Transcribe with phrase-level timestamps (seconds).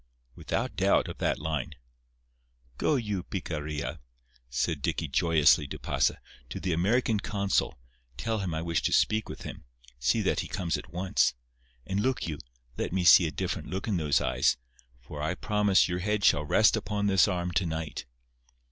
[0.33, 1.75] "Without doubt, of that line."
[2.79, 3.99] "Go you, picarilla,"
[4.49, 6.17] said Dicky joyously to Pasa,
[6.49, 7.77] "to the American consul.
[8.17, 9.63] Tell him I wish to speak with him.
[9.99, 11.35] See that he comes at once.
[11.85, 12.39] And look you!
[12.79, 14.57] let me see a different look in those eyes,
[14.99, 18.07] for I promise your head shall rest upon this arm to night."